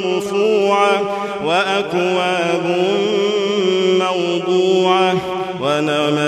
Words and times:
مرفوعة 0.00 1.02
وأكواب 1.44 2.64
موضوعة 3.98 5.14
ونمارق 5.60 6.27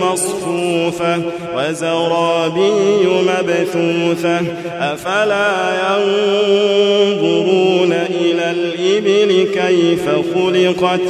مصفوفة 0.00 1.20
وزرابي 1.56 3.06
مبثوثة 3.06 4.40
أفلا 4.80 5.50
ينظرون 5.90 7.92
إلى 7.92 8.50
الإبل 8.50 9.48
كيف 9.54 10.04
خلقت 10.34 11.00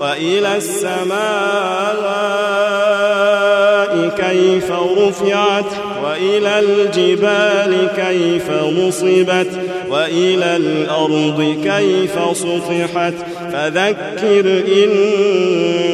وإلى 0.00 0.56
السماء 0.56 1.14
كيف 4.18 4.70
رفعت 4.98 5.64
وإلى 6.04 6.58
الجبال 6.58 7.88
كيف 7.96 8.50
نصبت 8.50 9.46
وإلى 9.90 10.56
الأرض 10.56 11.56
كيف 11.64 12.36
سطحت 12.36 13.14
فذكر 13.52 14.62
إنما 14.84 15.93